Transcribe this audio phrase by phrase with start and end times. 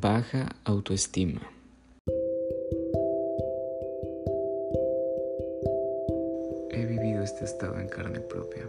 [0.00, 1.42] Baja autoestima.
[6.70, 8.66] He vivido este estado en carne propia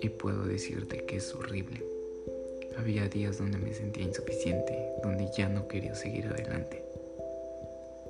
[0.00, 1.80] y puedo decirte que es horrible.
[2.76, 6.82] Había días donde me sentía insuficiente, donde ya no quería seguir adelante.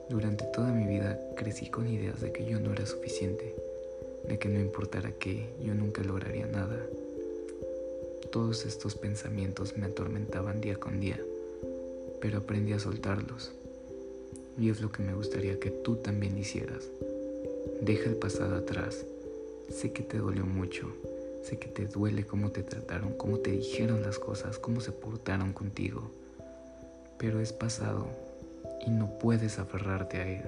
[0.09, 3.55] Durante toda mi vida crecí con ideas de que yo no era suficiente,
[4.27, 6.79] de que no importara qué, yo nunca lograría nada.
[8.33, 11.21] Todos estos pensamientos me atormentaban día con día
[12.25, 13.53] pero aprendí a soltarlos.
[14.59, 16.89] Y es lo que me gustaría que tú también hicieras.
[17.83, 19.05] Deja el pasado atrás.
[19.69, 20.89] Sé que te dolió mucho.
[21.43, 25.53] Sé que te duele cómo te trataron, cómo te dijeron las cosas, cómo se portaron
[25.53, 26.11] contigo.
[27.19, 28.07] Pero es pasado
[28.87, 30.45] y no puedes aferrarte a él.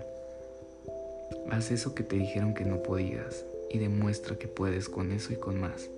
[1.50, 5.36] Haz eso que te dijeron que no podías y demuestra que puedes con eso y
[5.36, 5.90] con más,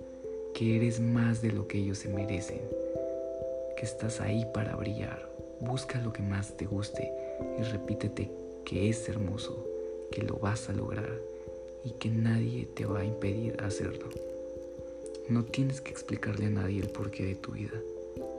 [0.53, 2.59] que eres más de lo que ellos se merecen,
[3.77, 5.28] que estás ahí para brillar.
[5.61, 7.11] Busca lo que más te guste
[7.59, 8.31] y repítete
[8.65, 9.65] que es hermoso,
[10.11, 11.19] que lo vas a lograr
[11.83, 14.09] y que nadie te va a impedir hacerlo.
[15.27, 17.79] No tienes que explicarle a nadie el porqué de tu vida,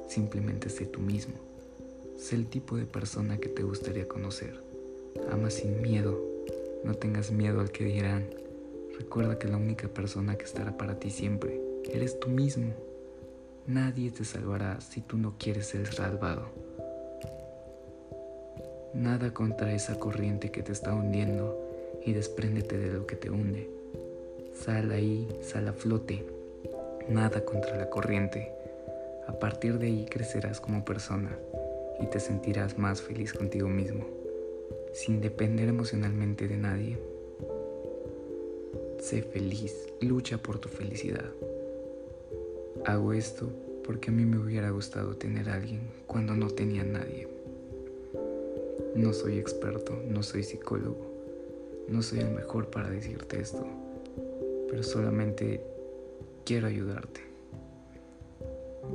[0.09, 1.35] simplemente sé tú mismo.
[2.17, 4.61] Sé el tipo de persona que te gustaría conocer.
[5.31, 6.21] Ama sin miedo,
[6.85, 8.29] no tengas miedo al que dirán.
[8.99, 12.75] Recuerda que la única persona que estará para ti siempre eres tú mismo.
[13.67, 16.49] Nadie te salvará si tú no quieres ser salvado.
[18.95, 21.57] Nada contra esa corriente que te está hundiendo
[22.05, 23.71] y despréndete de lo que te hunde.
[24.53, 26.25] Sal ahí, sal a flote.
[27.09, 28.51] Nada contra la corriente.
[29.29, 31.39] A partir de ahí crecerás como persona
[32.01, 34.07] y te sentirás más feliz contigo mismo,
[34.93, 36.99] sin depender emocionalmente de nadie.
[38.99, 41.31] Sé feliz, lucha por tu felicidad.
[42.85, 43.49] Hago esto
[43.85, 47.40] porque a mí me hubiera gustado tener a alguien cuando no tenía nadie.
[48.95, 51.07] No soy experto, no soy psicólogo,
[51.89, 53.65] no soy el mejor para decirte esto,
[54.69, 55.63] pero solamente
[56.45, 57.21] quiero ayudarte.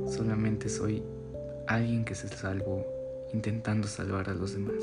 [0.06, 1.02] Solamente soy
[1.66, 2.84] alguien que se salvó
[3.32, 4.82] intentando salvar a los demás.